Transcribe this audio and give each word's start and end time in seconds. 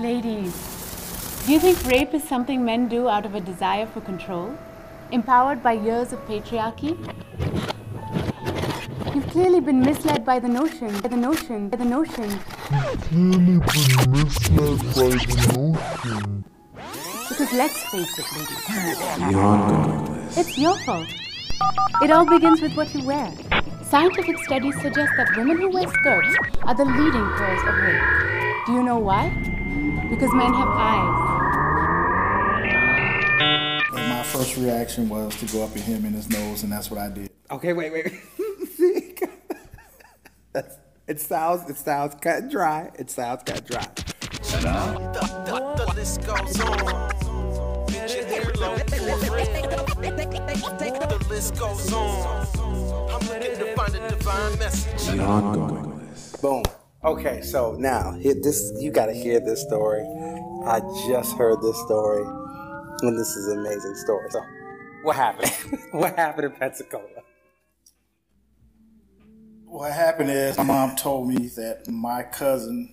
Ladies, 0.00 0.54
do 1.44 1.52
you 1.52 1.60
think 1.60 1.84
rape 1.84 2.14
is 2.14 2.24
something 2.24 2.64
men 2.64 2.88
do 2.88 3.06
out 3.08 3.26
of 3.26 3.34
a 3.34 3.40
desire 3.40 3.86
for 3.86 4.00
control? 4.00 4.56
Empowered 5.10 5.62
by 5.62 5.72
years 5.72 6.12
of 6.14 6.20
patriarchy? 6.26 6.96
You've 9.14 9.26
clearly 9.28 9.60
been 9.60 9.80
misled 9.80 10.24
by 10.24 10.38
the 10.38 10.48
notion, 10.48 10.98
by 11.00 11.08
the 11.08 11.16
notion, 11.16 11.68
by 11.68 11.76
the 11.76 11.84
notion. 11.84 12.30
Clearly 13.08 13.58
been 13.58 14.10
misled 14.12 14.78
by 14.96 15.10
the 15.28 15.36
notion. 15.54 16.44
Because 17.28 17.52
let's 17.52 17.84
face 17.90 18.18
it, 18.18 18.26
ladies, 18.32 19.28
Beyond 19.28 20.30
this. 20.30 20.38
it's 20.38 20.58
your 20.58 20.76
fault. 20.86 21.08
It 22.02 22.10
all 22.10 22.24
begins 22.24 22.62
with 22.62 22.74
what 22.74 22.94
you 22.94 23.04
wear. 23.04 23.30
Scientific 23.82 24.38
studies 24.44 24.80
suggest 24.80 25.12
that 25.18 25.28
women 25.36 25.58
who 25.58 25.70
wear 25.70 25.88
skirts 25.88 26.34
are 26.62 26.74
the 26.74 26.84
leading 26.86 27.28
cause 27.36 27.62
of 27.68 27.74
rape. 27.84 28.66
Do 28.66 28.72
you 28.72 28.82
know 28.82 28.98
why? 28.98 29.49
Because 30.10 30.32
men 30.34 30.52
have 30.52 30.68
eyes. 30.68 31.40
And 33.92 34.08
my 34.08 34.22
first 34.22 34.56
reaction 34.56 35.08
was 35.08 35.34
to 35.36 35.46
go 35.46 35.64
up 35.64 35.72
and 35.74 35.80
hit 35.80 35.96
him 35.96 36.04
in 36.04 36.12
his 36.12 36.28
nose, 36.28 36.62
and 36.62 36.72
that's 36.72 36.90
what 36.90 37.00
I 37.00 37.08
did. 37.08 37.30
Okay, 37.50 37.72
wait, 37.72 37.92
wait. 37.92 38.12
See? 38.76 39.14
That's, 40.52 40.76
it 41.06 41.20
sounds 41.20 41.68
it 41.70 41.76
sounds 41.76 42.16
cut 42.20 42.42
and 42.42 42.50
dry. 42.50 42.90
It 42.98 43.10
sounds 43.10 43.42
cut 43.44 43.58
and 43.58 43.66
dry. 43.66 43.86
The, 44.42 45.84
the 45.86 45.92
list 45.94 46.26
goes 46.26 46.60
on. 46.60 47.86
Get 47.86 48.14
your 48.14 48.24
hair. 48.26 48.44
The 51.10 51.26
list 51.28 51.56
goes 51.58 51.92
on. 51.92 52.46
I'm 53.10 53.20
looking 53.28 53.58
to 53.58 53.74
find 53.76 53.94
a 53.94 54.08
divine 54.10 54.58
message. 54.58 55.18
Boom. 56.40 56.62
Okay, 57.02 57.40
so 57.40 57.76
now 57.78 58.12
here 58.12 58.34
this 58.34 58.72
you 58.78 58.90
gotta 58.90 59.14
hear 59.14 59.40
this 59.40 59.62
story. 59.62 60.02
I 60.66 60.80
just 61.08 61.34
heard 61.34 61.62
this 61.62 61.80
story, 61.80 62.22
and 63.00 63.18
this 63.18 63.36
is 63.36 63.46
an 63.48 63.60
amazing 63.60 63.94
story. 63.94 64.28
So 64.30 64.42
what 65.02 65.16
happened? 65.16 65.50
what 65.92 66.14
happened 66.16 66.52
in 66.52 66.52
Pensacola? 66.52 67.04
What 69.64 69.92
happened 69.92 70.28
is 70.28 70.58
my 70.58 70.64
mom 70.64 70.94
told 70.94 71.28
me 71.28 71.46
that 71.56 71.88
my 71.88 72.22
cousin, 72.22 72.92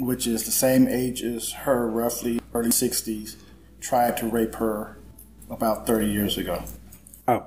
which 0.00 0.26
is 0.26 0.44
the 0.44 0.50
same 0.50 0.88
age 0.88 1.22
as 1.22 1.52
her, 1.52 1.88
roughly 1.88 2.40
early 2.54 2.70
60s, 2.70 3.36
tried 3.80 4.16
to 4.16 4.26
rape 4.26 4.56
her 4.56 4.98
about 5.48 5.86
30 5.86 6.06
years 6.06 6.38
ago. 6.38 6.64
Oh. 7.28 7.46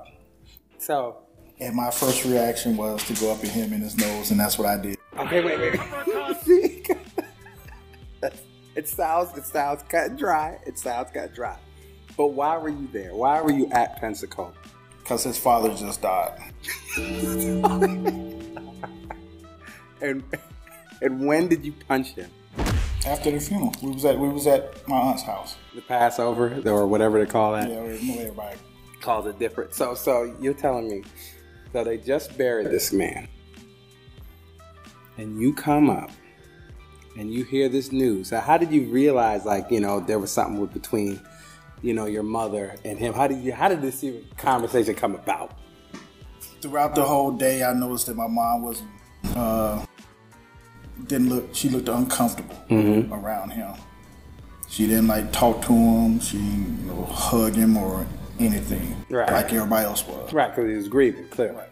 So 0.78 1.18
And 1.60 1.76
my 1.76 1.90
first 1.90 2.24
reaction 2.24 2.78
was 2.78 3.04
to 3.08 3.14
go 3.14 3.30
up 3.30 3.40
hit 3.40 3.50
him 3.50 3.74
in 3.74 3.82
his 3.82 3.98
nose, 3.98 4.30
and 4.30 4.40
that's 4.40 4.56
what 4.56 4.66
I 4.66 4.80
did. 4.80 4.96
Okay, 5.18 5.44
wait, 5.44 5.58
wait. 5.58 6.36
See? 6.42 6.84
it 8.76 8.88
sounds 8.88 9.36
it 9.36 9.44
sounds 9.44 9.82
cut 9.88 10.10
and 10.10 10.18
dry. 10.18 10.58
It 10.66 10.78
sounds 10.78 11.10
cut 11.12 11.24
and 11.24 11.34
dry. 11.34 11.58
But 12.16 12.28
why 12.28 12.56
were 12.58 12.68
you 12.68 12.88
there? 12.92 13.14
Why 13.14 13.40
were 13.40 13.52
you 13.52 13.68
at 13.72 14.00
Pensacola? 14.00 14.52
Because 14.98 15.24
his 15.24 15.38
father 15.38 15.74
just 15.74 16.02
died. 16.02 16.40
And 20.02 20.24
and 21.00 21.26
when 21.26 21.48
did 21.48 21.64
you 21.64 21.72
punch 21.88 22.14
him? 22.14 22.30
After 23.06 23.30
the 23.30 23.40
funeral, 23.40 23.72
we 23.82 23.92
was 23.92 24.04
at 24.04 24.18
we 24.18 24.28
was 24.28 24.46
at 24.46 24.86
my 24.88 24.96
aunt's 24.96 25.22
house. 25.22 25.56
The 25.74 25.80
Passover 25.80 26.60
or 26.66 26.86
whatever 26.86 27.24
they 27.24 27.30
call 27.30 27.52
that. 27.52 27.70
Yeah, 27.70 27.82
we 27.82 28.18
everybody. 28.18 28.58
Calls 29.00 29.26
it 29.26 29.38
different. 29.38 29.74
So 29.74 29.94
so 29.94 30.34
you're 30.40 30.54
telling 30.54 30.88
me 30.88 31.04
so 31.72 31.84
they 31.84 31.98
just 31.98 32.36
buried 32.36 32.66
this 32.66 32.92
man. 32.92 33.28
And 35.18 35.40
you 35.40 35.52
come 35.52 35.90
up 35.90 36.10
and 37.18 37.32
you 37.32 37.44
hear 37.44 37.68
this 37.68 37.92
news. 37.92 38.28
So 38.28 38.40
how 38.40 38.56
did 38.56 38.72
you 38.72 38.88
realize 38.88 39.44
like, 39.44 39.70
you 39.70 39.80
know, 39.80 40.00
there 40.00 40.18
was 40.18 40.30
something 40.30 40.58
with 40.60 40.72
between, 40.72 41.20
you 41.82 41.92
know, 41.94 42.06
your 42.06 42.22
mother 42.22 42.74
and 42.84 42.98
him? 42.98 43.12
How 43.14 43.26
did 43.26 43.38
you 43.44 43.52
how 43.52 43.68
did 43.68 43.82
this 43.82 44.02
even 44.04 44.24
conversation 44.36 44.94
come 44.94 45.14
about? 45.14 45.58
Throughout 46.60 46.94
the 46.94 47.02
whole 47.04 47.32
day, 47.32 47.62
I 47.64 47.72
noticed 47.72 48.06
that 48.06 48.16
my 48.16 48.28
mom 48.28 48.62
was 48.62 48.82
uh, 49.36 49.84
didn't 51.06 51.28
look. 51.28 51.54
She 51.54 51.68
looked 51.68 51.88
uncomfortable 51.88 52.56
around 53.12 53.50
him. 53.50 53.72
She 54.68 54.86
didn't 54.86 55.08
like 55.08 55.32
talk 55.32 55.60
to 55.66 55.72
him. 55.72 56.20
She 56.20 56.38
didn't, 56.38 56.78
you 56.80 56.86
know, 56.86 57.04
hug 57.04 57.54
him 57.54 57.76
or 57.76 58.06
anything 58.38 58.96
Right. 59.10 59.30
like 59.30 59.52
everybody 59.52 59.84
else 59.84 60.06
was. 60.06 60.32
Right, 60.32 60.48
because 60.54 60.70
he 60.70 60.76
was 60.76 60.88
grieving, 60.88 61.28
clearly. 61.28 61.64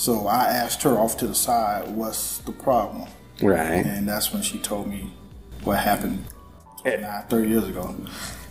So 0.00 0.28
I 0.28 0.44
asked 0.46 0.82
her 0.84 0.96
off 0.96 1.18
to 1.18 1.26
the 1.26 1.34
side, 1.34 1.94
"What's 1.94 2.38
the 2.38 2.52
problem?" 2.52 3.06
Right. 3.42 3.84
And 3.84 4.08
that's 4.08 4.32
when 4.32 4.40
she 4.40 4.58
told 4.58 4.86
me 4.86 5.12
what 5.62 5.78
happened 5.78 6.24
eh. 6.86 6.96
now, 6.96 7.22
30 7.28 7.48
years 7.50 7.68
ago. 7.68 7.94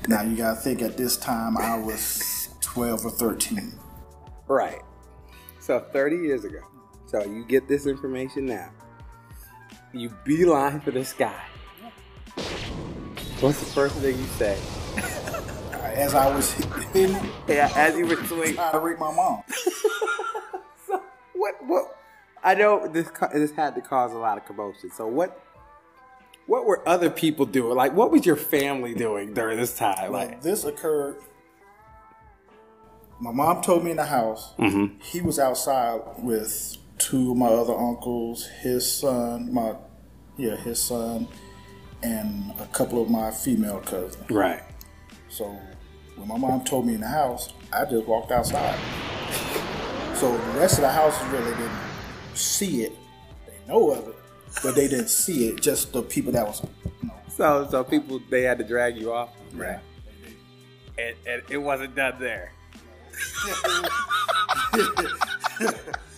Now 0.08 0.22
you 0.22 0.38
gotta 0.38 0.60
think 0.60 0.84
at 0.84 0.96
this 0.96 1.18
time 1.18 1.58
I 1.58 1.76
was 1.80 2.50
12 2.62 3.04
or 3.04 3.10
13. 3.10 3.74
Right. 4.48 4.84
So 5.60 5.80
30 5.80 6.18
years 6.18 6.46
ago. 6.46 6.60
So 7.08 7.24
you 7.26 7.44
get 7.46 7.68
this 7.68 7.88
information 7.88 8.46
now. 8.46 8.70
You 9.92 10.12
beeline 10.24 10.82
for 10.82 10.92
this 10.92 11.14
guy. 11.14 11.42
What's 13.40 13.60
the 13.60 13.66
first 13.74 13.96
thing 13.96 14.20
you 14.20 14.26
say? 14.38 14.56
As 15.96 16.14
I 16.14 16.32
was 16.34 16.52
hitting, 16.54 17.18
Yeah, 17.48 17.72
as 17.76 17.98
you 17.98 18.06
were 18.06 18.24
swinging. 18.28 18.54
trying 18.54 18.72
to 18.72 18.80
rape 18.80 19.00
my 19.00 19.12
mom. 19.12 19.42
What? 21.40 21.56
What? 21.66 21.96
I 22.44 22.54
know 22.56 22.88
this. 22.88 23.10
This 23.34 23.52
had 23.52 23.76
to 23.76 23.82
cause 23.82 24.12
a 24.12 24.18
lot 24.18 24.38
of 24.38 24.46
commotion. 24.46 24.92
So 24.92 25.08
what? 25.08 25.42
What 26.48 26.66
were 26.66 26.88
other 26.88 27.10
people 27.10 27.46
doing? 27.46 27.76
Like, 27.78 27.94
what 27.94 28.12
was 28.12 28.26
your 28.26 28.36
family 28.36 28.94
doing 28.94 29.34
during 29.34 29.58
this 29.58 29.78
time? 29.78 30.12
Like, 30.12 30.30
Like 30.30 30.42
this 30.42 30.66
occurred. 30.66 31.18
My 33.22 33.32
mom 33.32 33.62
told 33.62 33.84
me 33.84 33.92
in 33.92 33.98
the 33.98 34.06
house. 34.06 34.54
Mm-hmm. 34.58 35.00
He 35.02 35.22
was 35.22 35.40
outside 35.40 36.02
with 36.18 36.78
two 36.98 37.32
of 37.32 37.38
my 37.38 37.48
other 37.48 37.74
uncles, 37.76 38.48
his 38.48 38.90
son, 38.92 39.54
my 39.54 39.76
yeah, 40.38 40.56
his 40.58 40.82
son, 40.82 41.28
and 42.02 42.52
a 42.60 42.66
couple 42.68 43.02
of 43.02 43.10
my 43.10 43.32
female 43.32 43.80
cousins. 43.80 44.30
right. 44.30 44.64
So 45.30 45.46
when 46.16 46.28
my 46.28 46.38
mom 46.38 46.64
told 46.64 46.88
me 46.88 46.96
in 46.96 47.02
the 47.02 47.08
house, 47.08 47.54
I 47.72 47.86
just 47.86 48.08
walked 48.08 48.32
outside. 48.32 48.78
So 50.20 50.32
the 50.38 50.60
rest 50.60 50.76
of 50.76 50.82
the 50.82 50.90
houses 50.92 51.26
really 51.30 51.52
didn't 51.52 51.72
see 52.36 52.84
it. 52.84 52.92
They 53.48 53.54
know 53.72 53.92
of 53.92 54.08
it, 54.10 54.16
but 54.62 54.76
they 54.76 54.88
didn't 54.90 55.08
see 55.10 55.48
it. 55.48 55.62
Just 55.62 55.94
the 55.94 56.02
people 56.02 56.32
that 56.34 56.46
was, 56.46 56.62
you 57.02 57.08
know, 57.08 57.14
So, 57.30 57.68
so 57.72 57.84
people 57.86 58.20
they 58.30 58.42
had 58.42 58.58
to 58.58 58.64
drag 58.66 58.98
you 58.98 59.14
off. 59.14 59.30
Right. 59.54 59.80
And, 60.98 61.16
and 61.26 61.42
it 61.50 61.58
wasn't 61.58 61.96
done 61.96 62.16
there. 62.20 62.52
it, 64.74 65.10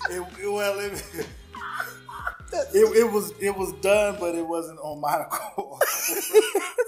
it- 0.09 0.51
well, 0.51 0.79
it, 0.79 0.93
it, 2.73 2.97
it 2.97 3.11
was 3.11 3.31
it 3.39 3.55
was 3.55 3.71
done, 3.81 4.17
but 4.19 4.33
it 4.35 4.45
wasn't 4.47 4.79
on 4.79 4.99
my 4.99 5.23
call. 5.31 5.79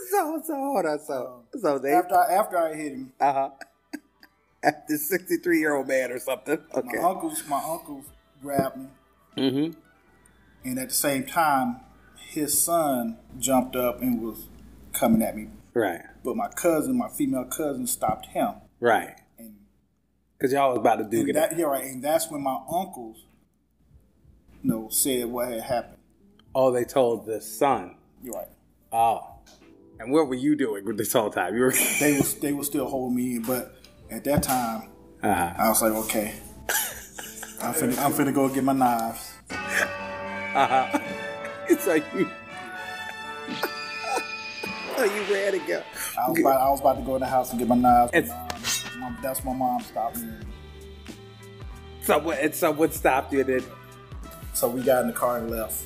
so, 0.10 0.42
so 0.46 0.54
hold 0.56 0.86
on. 0.86 1.00
So, 1.00 1.44
so 1.62 1.78
they 1.80 1.92
after 1.94 2.16
I, 2.18 2.34
after 2.34 2.58
I 2.58 2.74
hit 2.74 2.92
him, 2.94 3.14
uh 3.20 3.34
huh. 3.34 3.50
Sixty 4.88 5.38
three 5.38 5.60
year 5.60 5.76
old 5.76 5.88
man 5.88 6.12
or 6.12 6.20
something. 6.20 6.60
Okay. 6.74 6.88
my 6.98 7.04
uncles 7.10 7.44
my 7.48 7.62
uncles 7.64 8.06
grabbed 8.42 8.78
me, 8.78 8.88
Mm-hmm. 9.38 9.80
and 10.70 10.80
at 10.80 10.90
the 10.90 10.94
same 10.96 11.26
time, 11.26 11.78
his 12.30 12.62
son 12.64 13.18
jumped 13.40 13.76
up 13.76 14.02
and 14.02 14.22
was 14.22 14.48
coming 14.92 15.22
at 15.22 15.36
me. 15.36 15.48
Right. 15.74 16.02
But 16.24 16.36
my 16.36 16.48
cousin, 16.50 16.98
my 16.98 17.10
female 17.10 17.46
cousin, 17.46 17.88
stopped 17.88 18.28
him. 18.28 18.56
Right. 18.80 19.16
And, 19.40 19.56
Because 20.38 20.54
y'all 20.54 20.70
was 20.70 20.78
about 20.80 20.98
to 20.98 21.04
do 21.06 21.32
that, 21.34 21.58
yeah, 21.58 21.66
right. 21.66 21.86
And 21.86 22.04
that's 22.04 22.30
when 22.30 22.42
my 22.44 22.60
uncles, 22.72 23.26
you 24.62 24.70
know, 24.70 24.88
said 24.90 25.26
what 25.26 25.48
had 25.50 25.62
happened. 25.62 25.98
Oh, 26.56 26.72
they 26.72 26.84
told 26.86 27.26
the 27.26 27.42
son. 27.42 27.96
You're 28.24 28.36
right. 28.36 28.48
Oh. 28.92 29.30
And 30.00 30.12
what 30.12 30.28
were 30.28 30.36
you 30.36 30.56
doing 30.56 30.86
with 30.86 30.98
this 30.98 31.14
whole 31.14 31.30
time? 31.32 31.56
You 31.56 31.62
were. 31.62 31.74
They 32.00 32.18
was 32.18 32.36
they 32.36 32.54
were 32.54 32.64
still 32.64 32.88
holding 32.88 33.16
me 33.16 33.36
in, 33.38 33.42
but 33.44 33.76
at 34.10 34.24
that 34.24 34.44
time, 34.44 34.90
uh-huh. 35.22 35.54
I 35.58 35.70
was 35.70 35.82
like, 35.82 35.94
okay, 35.94 36.34
I'm 37.62 37.74
finna, 37.74 37.98
I'm 38.00 38.12
finna 38.14 38.34
go 38.34 38.50
get 38.50 38.64
my 38.64 38.74
knives. 38.74 39.34
Uh-huh. 39.50 41.00
so 41.80 41.94
you. 41.96 42.30
so 44.98 45.04
you 45.04 45.34
ran 45.34 45.54
to 45.54 45.60
go. 45.68 45.84
I 46.20 46.30
was 46.30 46.40
about, 46.40 46.62
I 46.62 46.70
was 46.70 46.80
about 46.82 46.98
to 46.98 47.02
go 47.04 47.16
in 47.16 47.22
the 47.22 47.28
house 47.28 47.50
and 47.52 47.60
get 47.60 47.68
my 47.68 47.76
knives. 47.76 48.12
It's- 48.14 48.30
Mom, 48.98 49.14
mom, 49.14 49.18
that's 49.22 49.44
my 49.44 49.54
mom 49.54 49.82
stopped 49.82 50.18
me. 50.18 50.32
So 52.02 52.20
what? 52.20 52.40
And 52.40 52.54
so 52.54 52.72
what 52.72 52.94
stopped 52.94 53.34
you? 53.34 53.44
Then 53.44 53.64
So 54.54 54.70
we 54.70 54.84
got 54.84 55.02
in 55.02 55.08
the 55.08 55.14
car 55.14 55.38
and 55.40 55.50
left. 55.50 55.82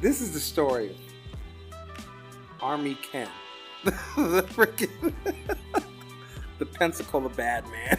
this 0.00 0.20
is 0.20 0.32
the 0.32 0.40
story 0.40 0.96
Army 2.60 2.96
Ken, 3.10 3.28
the 3.84 3.90
freaking 4.54 5.12
Pensacola 6.74 7.28
bad 7.30 7.64
man. 7.68 7.98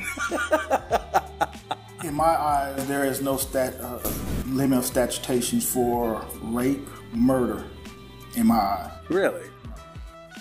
In 2.03 2.13
my 2.13 2.25
eyes, 2.25 2.87
there 2.87 3.03
is 3.05 3.21
no 3.21 3.37
stat 3.37 3.75
uh, 3.81 3.99
limit 4.45 4.77
of 4.79 4.85
statutations 4.85 5.67
for 5.71 6.23
rape, 6.43 6.87
murder, 7.13 7.63
in 8.35 8.47
my 8.47 8.55
eyes, 8.59 8.91
Really? 9.09 9.47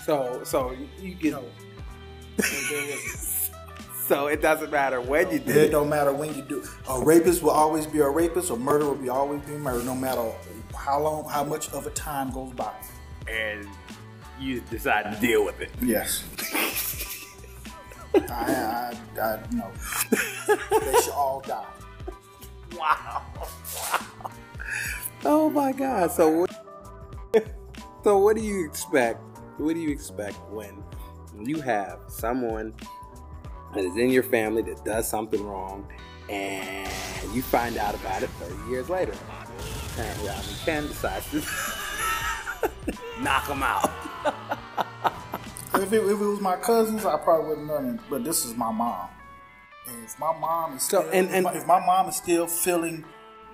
So, 0.05 0.43
so 0.45 0.77
you 1.01 1.15
get. 1.15 1.35
so 4.07 4.27
it 4.27 4.43
doesn't 4.43 4.71
matter 4.71 5.01
when 5.01 5.31
you 5.31 5.37
It 5.37 5.49
it. 5.49 5.71
don't 5.71 5.89
matter 5.89 6.13
when 6.13 6.35
you 6.35 6.43
do. 6.43 6.63
A 6.91 7.03
rapist 7.03 7.43
will 7.43 7.51
always 7.53 7.87
be 7.87 8.01
a 8.01 8.09
rapist. 8.09 8.51
A 8.51 8.57
murderer 8.57 8.91
will 8.91 8.97
be 8.97 9.09
always 9.09 9.41
be 9.43 9.55
a 9.55 9.59
murderer, 9.59 9.85
no 9.85 9.95
matter 9.95 10.31
how 10.77 11.01
long, 11.01 11.27
how 11.31 11.45
much 11.45 11.71
of 11.73 11.87
a 11.87 11.91
time 11.91 12.31
goes 12.33 12.53
by. 12.53 12.73
and 13.29 13.67
you 14.39 14.61
decide 14.69 15.15
to 15.15 15.21
deal 15.21 15.45
with 15.45 15.61
it. 15.61 15.71
Yes. 15.81 16.25
I, 18.31 18.95
I, 19.19 19.21
I 19.21 19.41
no. 19.53 19.71
they 20.11 21.01
should 21.03 21.13
all 21.13 21.41
die. 21.47 21.67
Wow. 22.77 23.23
wow. 23.37 24.31
Oh 25.25 25.49
my 25.49 25.73
God. 25.73 26.11
So 26.11 26.29
what, 26.29 26.51
so 28.05 28.19
what 28.19 28.37
do 28.37 28.43
you 28.43 28.65
expect? 28.65 29.21
What 29.59 29.75
do 29.75 29.81
you 29.81 29.91
expect 29.91 30.37
when 30.51 30.83
you 31.41 31.61
have 31.61 32.01
someone 32.09 32.75
that 33.75 33.85
is 33.85 33.97
in 33.97 34.11
your 34.11 34.25
family 34.25 34.63
that 34.63 34.85
does 34.85 35.09
something 35.09 35.43
wrong 35.47 35.87
and 36.29 36.91
you 37.33 37.43
find 37.43 37.79
out 37.79 37.95
about 37.95 38.23
it 38.23 38.31
30 38.31 38.71
years 38.71 38.91
later? 38.91 39.15
And 39.99 40.29
I 40.29 40.37
mean, 40.43 40.57
Ken 40.65 40.87
decides 40.89 41.31
to 41.31 41.43
knock 43.23 43.47
them 43.47 43.63
out. 43.63 43.91
If 45.75 45.93
it, 45.93 46.03
if 46.05 46.21
it 46.21 46.25
was 46.25 46.41
my 46.41 46.57
cousins, 46.57 47.05
I 47.05 47.17
probably 47.19 47.49
wouldn't 47.49 47.67
know 47.67 47.77
it. 47.79 48.01
But 48.09 48.25
this 48.25 48.45
is 48.45 48.55
my 48.57 48.71
mom. 48.73 49.09
And 49.89 50.05
if 50.05 50.19
my 50.19 50.37
mom 50.39 50.77
is 50.77 50.83
So, 50.85 51.01
still, 51.01 51.11
and- 51.13 51.31
if, 51.35 51.43
my, 51.45 51.53
if 51.55 51.67
my 51.67 51.85
mom 51.85 52.09
is 52.09 52.17
still 52.17 52.47
feeling 52.47 53.05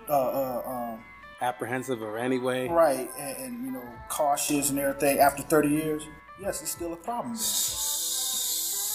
uh, 0.08 0.12
uh, 0.12 0.62
um, 0.66 1.04
Apprehensive 1.40 2.02
or 2.02 2.18
anyway. 2.18 2.68
right 2.68 3.10
and, 3.18 3.36
and 3.38 3.64
you 3.64 3.70
know 3.72 3.82
cautious 4.10 4.68
and 4.70 4.78
everything 4.78 5.18
after 5.18 5.42
30 5.42 5.68
years, 5.68 6.02
yes, 6.40 6.60
it's 6.60 6.70
still 6.70 6.92
a 6.92 6.96
problem. 6.96 7.34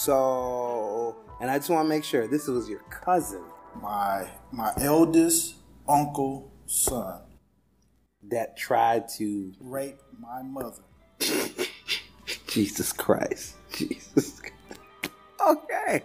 So, 0.06 1.16
and 1.42 1.50
I 1.50 1.57
just 1.57 1.69
want 1.71 1.86
to 1.86 1.89
make 1.89 2.04
sure 2.04 2.28
this 2.28 2.48
was 2.48 2.69
your 2.69 2.81
cousin 2.92 3.42
My 3.81 4.28
my 4.51 4.71
eldest 4.78 5.56
uncle 5.88 6.51
son 6.68 7.21
that 8.30 8.56
tried 8.57 9.07
to 9.18 9.51
rape 9.60 9.98
my 10.19 10.42
mother. 10.44 10.83
Jesus 12.56 12.94
Christ. 12.94 13.56
Jesus. 13.74 14.42
Okay. 15.46 16.02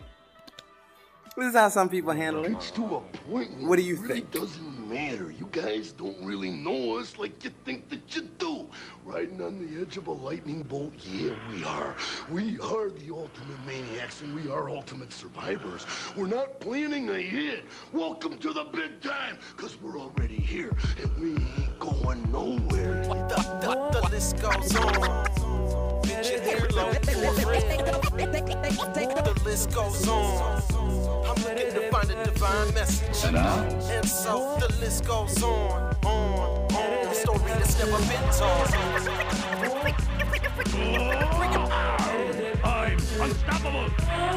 This 1.37 1.47
is 1.47 1.55
how 1.55 1.69
some 1.69 1.89
people 1.89 2.11
handle 2.11 2.45
it. 2.45 2.51
It's 2.51 2.73
to 2.73 2.97
a 2.97 3.01
point. 3.01 3.57
What 3.61 3.77
do 3.77 3.83
you 3.83 3.95
it 3.95 4.01
really 4.01 4.15
think? 4.23 4.33
doesn't 4.33 4.89
matter. 4.93 5.31
You 5.31 5.49
guys 5.53 5.93
don't 5.93 6.21
really 6.21 6.51
know 6.51 6.99
us 6.99 7.17
like 7.19 7.45
you 7.45 7.53
think 7.65 7.89
that 7.91 8.17
you 8.17 8.23
do. 8.39 8.69
Riding 9.05 9.41
on 9.41 9.65
the 9.65 9.81
edge 9.81 9.97
of 9.97 10.09
a 10.09 10.13
lightning 10.13 10.65
bolt, 10.65 10.93
yeah, 11.05 11.37
we 11.53 11.63
are. 11.63 11.95
We 12.33 12.59
are 12.59 12.91
the 12.91 13.15
ultimate 13.15 13.65
maniacs 13.65 14.21
and 14.23 14.35
we 14.35 14.51
are 14.51 14.69
ultimate 14.69 15.13
survivors. 15.13 15.87
We're 16.17 16.27
not 16.27 16.59
planning 16.59 17.11
ahead. 17.11 17.63
Welcome 17.93 18.39
to 18.39 18.53
the 18.53 18.65
big 18.65 19.01
time, 19.01 19.39
because 19.57 19.81
we're 19.81 20.01
already 20.01 20.41
here 20.41 20.77
and 21.01 21.17
we 21.17 21.31
ain't 21.31 21.79
going 21.79 22.29
nowhere. 22.33 23.05
The, 23.05 23.37
the, 23.63 24.01
the 24.01 24.09
list 24.11 24.43
goes 24.43 24.75
on. 24.75 25.80
Bitch, 26.03 26.31
your 26.31 26.41
earlobe 26.61 26.99
for 27.07 27.33
free. 27.41 27.61
The 29.25 29.35
list 29.45 29.73
goes 29.73 30.09
on. 30.09 30.63
I'm 31.27 31.37
looking 31.45 31.73
to 31.73 31.91
find 31.91 32.11
a 32.11 32.25
divine 32.25 32.75
message. 32.75 33.25
And 33.35 34.09
so 34.09 34.57
the 34.61 34.69
list 34.81 35.05
goes 35.05 35.43
on, 35.43 35.97
on, 36.05 36.73
on. 36.73 37.09
A 37.09 37.15
story 37.15 37.39
that's 37.39 37.79
never 37.79 37.99
been 38.09 38.31
told. 38.33 38.71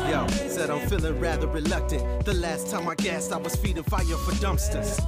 Yo, 0.10 0.28
said 0.50 0.70
I'm 0.70 0.88
feeling 0.88 1.20
rather 1.20 1.48
reluctant. 1.48 2.26
The 2.26 2.34
last 2.34 2.70
time 2.70 2.88
I 2.88 2.96
gassed, 2.96 3.32
I 3.32 3.38
was 3.38 3.56
feeding 3.56 3.84
fire 3.84 4.04
for 4.04 4.32
dumpsters. 4.34 5.00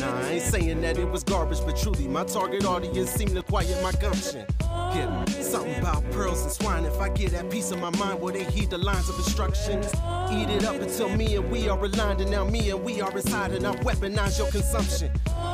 Nah, 0.00 0.20
I 0.20 0.30
ain't 0.32 0.42
saying 0.42 0.80
that 0.82 0.98
it 0.98 1.08
was 1.08 1.22
garbage, 1.22 1.60
but 1.64 1.76
truly, 1.76 2.08
my 2.08 2.24
target 2.24 2.64
audience 2.64 3.10
seemed 3.10 3.34
to 3.34 3.42
quiet 3.42 3.80
my 3.82 3.92
gumption. 3.92 4.46
Yeah, 4.94 5.24
something 5.26 5.74
about 5.76 6.04
pearls 6.10 6.42
and 6.42 6.52
swine. 6.52 6.84
If 6.84 7.00
I 7.00 7.08
get 7.08 7.32
that 7.32 7.50
piece 7.50 7.70
of 7.70 7.80
my 7.80 7.90
mind 7.90 8.20
where 8.20 8.32
they 8.32 8.44
heed 8.44 8.70
the 8.70 8.78
lines 8.78 9.08
of 9.08 9.16
instructions, 9.16 9.86
eat 10.30 10.50
it 10.50 10.64
up 10.64 10.76
until 10.76 11.08
me 11.16 11.36
and 11.36 11.50
we 11.50 11.68
are 11.68 11.82
aligned, 11.82 12.20
and 12.20 12.30
now 12.30 12.44
me 12.44 12.70
and 12.70 12.82
we 12.82 13.00
are 13.00 13.10
inside, 13.16 13.52
and 13.52 13.66
I 13.66 13.74
weaponize 13.76 14.38
your 14.38 14.50
consumption. 14.50 15.10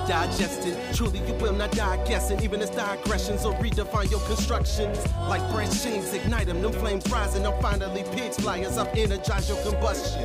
Digested, 0.06 0.76
truly 0.94 1.18
you 1.26 1.34
will 1.34 1.52
not 1.52 1.70
die 1.72 2.02
guessing, 2.04 2.40
even 2.42 2.60
as 2.60 2.70
digressions 2.70 3.44
or 3.44 3.52
redefine 3.54 4.10
your 4.10 4.20
constructions. 4.20 4.98
Like 5.28 5.42
branchings, 5.52 6.14
ignite 6.14 6.46
them, 6.46 6.62
them 6.62 6.72
flames 6.72 7.08
rising 7.10 7.46
up 7.46 7.60
finally. 7.60 8.04
Pigs 8.12 8.36
fly 8.36 8.60
as 8.60 8.78
I 8.78 8.88
energize 8.90 9.48
your 9.48 9.58
combustion. 9.62 10.22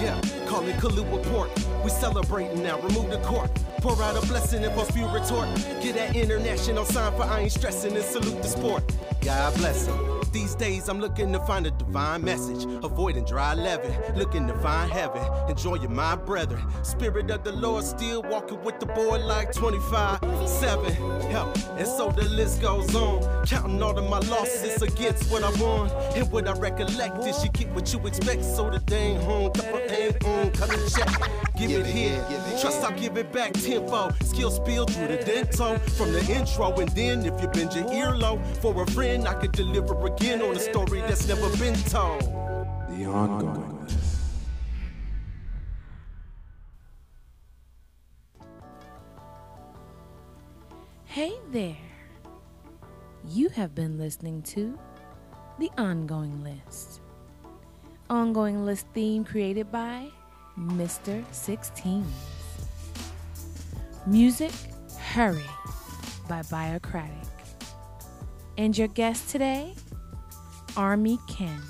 Yeah, 0.00 0.20
call 0.46 0.66
it 0.66 0.76
Kahlua 0.76 1.22
pork. 1.24 1.50
We 1.84 1.90
celebrating 1.90 2.62
now, 2.62 2.80
remove 2.80 3.10
the 3.10 3.18
cork. 3.18 3.50
Pour 3.80 4.00
out 4.02 4.22
a 4.22 4.26
blessing 4.26 4.64
and 4.64 4.74
for 4.74 4.84
few 4.92 5.06
retort. 5.08 5.48
Get 5.82 5.94
that 5.96 6.16
international 6.16 6.84
sign 6.84 7.12
for 7.12 7.24
I 7.24 7.40
ain't 7.40 7.52
stressing 7.52 7.94
and 7.94 8.04
salute 8.04 8.42
the 8.42 8.48
sport. 8.48 8.82
God 9.22 9.54
bless 9.56 9.86
him. 9.86 10.16
These 10.36 10.54
days 10.54 10.88
I'm 10.88 11.00
looking 11.00 11.32
to 11.32 11.40
find 11.40 11.66
a 11.66 11.70
divine 11.70 12.22
message. 12.22 12.64
Avoiding 12.84 13.24
dry 13.24 13.54
leaven, 13.54 13.90
looking 14.16 14.46
to 14.48 14.54
find 14.58 14.90
heaven. 14.90 15.22
Enjoying 15.48 15.94
my 15.94 16.14
brethren. 16.14 16.62
Spirit 16.82 17.30
of 17.30 17.42
the 17.42 17.52
Lord 17.52 17.84
still 17.84 18.22
walking 18.22 18.62
with 18.62 18.78
the 18.78 18.84
boy 18.84 19.18
like 19.24 19.52
25, 19.52 20.20
7. 20.46 20.92
Help. 21.30 21.56
And 21.78 21.86
so 21.86 22.10
the 22.10 22.28
list 22.28 22.60
goes 22.60 22.94
on. 22.94 23.46
Counting 23.46 23.82
all 23.82 23.98
of 23.98 24.10
my 24.10 24.18
losses 24.28 24.82
against 24.82 25.30
what 25.30 25.42
I 25.42 25.50
won. 25.58 25.90
And 26.14 26.30
what 26.30 26.46
I 26.46 26.52
recollect 26.52 27.24
is 27.24 27.42
you 27.42 27.50
get 27.50 27.70
what 27.70 27.92
you 27.94 28.06
expect. 28.06 28.44
So 28.44 28.68
the 28.68 28.80
dang 28.80 29.18
home, 29.22 29.52
couple 29.52 29.80
ain't 29.90 30.22
on, 30.22 30.35
Mm, 30.36 30.52
cut 30.52 30.68
the 30.68 30.90
check. 30.94 31.30
Give, 31.56 31.70
it, 31.70 31.86
here. 31.86 32.22
Trust 32.60 32.82
I'll 32.82 32.92
give 32.92 33.16
it 33.16 33.32
back 33.32 33.54
tenfold. 33.54 34.12
Skill 34.22 34.50
spill 34.50 34.84
through 34.84 35.08
the 35.08 35.16
dental 35.16 35.78
from 35.96 36.12
the 36.12 36.20
intro. 36.30 36.74
And 36.74 36.90
then 36.90 37.24
if 37.24 37.40
you 37.40 37.48
bend 37.48 37.72
your 37.72 37.90
ear 37.90 38.14
low 38.14 38.38
for 38.60 38.82
a 38.82 38.86
friend, 38.90 39.26
I 39.26 39.32
could 39.32 39.52
deliver 39.52 40.06
again 40.06 40.42
on 40.42 40.54
a 40.54 40.58
story 40.58 41.00
that's 41.00 41.26
never 41.26 41.48
been 41.56 41.74
told. 41.84 42.20
The 42.90 43.06
ongoing 43.06 43.82
list. 43.82 44.18
Hey 51.06 51.32
there. 51.50 51.78
You 53.28 53.48
have 53.48 53.74
been 53.74 53.96
listening 53.96 54.42
to 54.42 54.78
The 55.58 55.70
Ongoing 55.78 56.44
List. 56.44 57.00
Ongoing 58.10 58.66
List 58.66 58.86
theme 58.92 59.24
created 59.24 59.72
by 59.72 60.10
Mr. 60.58 61.22
16. 61.32 62.04
Music 64.06 64.52
Hurry 64.98 65.44
by 66.28 66.40
Birocratic. 66.42 67.28
And 68.56 68.76
your 68.76 68.88
guest 68.88 69.28
today, 69.28 69.74
Army 70.76 71.18
Ken. 71.28 71.60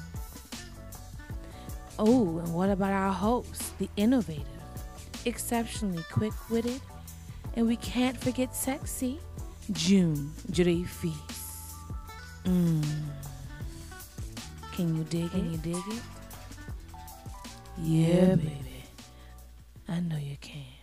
Oh, 1.98 2.38
and 2.38 2.54
what 2.54 2.70
about 2.70 2.92
our 2.92 3.12
host, 3.12 3.76
the 3.78 3.88
innovative, 3.96 4.46
exceptionally 5.24 6.04
quick 6.12 6.34
witted, 6.50 6.80
and 7.54 7.66
we 7.66 7.76
can't 7.76 8.16
forget 8.16 8.54
sexy, 8.54 9.18
June 9.72 10.32
Dreyfus. 10.50 11.74
Mmm. 12.44 12.84
Can 14.72 14.94
you 14.94 15.04
dig 15.04 15.24
it? 15.24 15.30
Can 15.30 15.50
you 15.52 15.58
dig 15.58 15.82
it? 15.88 16.02
Yeah, 17.78 18.34
baby. 18.36 18.65
I 19.88 20.00
know 20.00 20.16
you 20.16 20.36
can. 20.40 20.75